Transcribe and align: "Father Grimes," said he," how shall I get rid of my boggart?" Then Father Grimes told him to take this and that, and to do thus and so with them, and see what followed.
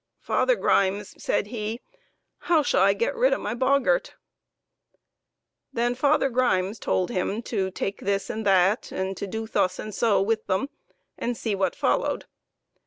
"Father 0.19 0.55
Grimes," 0.55 1.13
said 1.23 1.45
he," 1.45 1.79
how 2.49 2.63
shall 2.63 2.81
I 2.81 2.93
get 2.93 3.13
rid 3.15 3.33
of 3.33 3.39
my 3.39 3.53
boggart?" 3.53 4.15
Then 5.73 5.93
Father 5.93 6.27
Grimes 6.31 6.79
told 6.79 7.11
him 7.11 7.43
to 7.43 7.69
take 7.69 7.99
this 7.99 8.27
and 8.27 8.43
that, 8.43 8.91
and 8.91 9.15
to 9.15 9.27
do 9.27 9.45
thus 9.45 9.77
and 9.77 9.93
so 9.93 10.19
with 10.19 10.47
them, 10.47 10.69
and 11.19 11.37
see 11.37 11.53
what 11.53 11.75
followed. 11.75 12.25